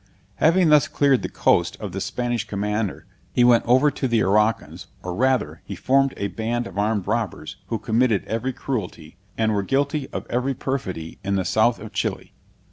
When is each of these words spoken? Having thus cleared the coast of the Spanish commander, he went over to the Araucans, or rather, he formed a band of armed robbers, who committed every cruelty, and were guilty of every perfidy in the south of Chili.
Having 0.37 0.69
thus 0.69 0.87
cleared 0.87 1.21
the 1.21 1.29
coast 1.29 1.77
of 1.79 1.91
the 1.91 2.01
Spanish 2.01 2.47
commander, 2.47 3.05
he 3.31 3.43
went 3.43 3.63
over 3.67 3.91
to 3.91 4.07
the 4.07 4.23
Araucans, 4.23 4.87
or 5.03 5.13
rather, 5.13 5.61
he 5.63 5.75
formed 5.75 6.15
a 6.17 6.25
band 6.25 6.65
of 6.65 6.75
armed 6.75 7.05
robbers, 7.05 7.57
who 7.67 7.77
committed 7.77 8.25
every 8.25 8.51
cruelty, 8.51 9.17
and 9.37 9.53
were 9.53 9.61
guilty 9.61 10.07
of 10.11 10.25
every 10.27 10.55
perfidy 10.55 11.19
in 11.23 11.35
the 11.35 11.45
south 11.45 11.77
of 11.77 11.91
Chili. 11.91 12.33